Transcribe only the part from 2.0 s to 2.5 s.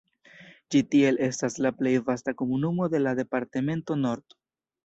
vasta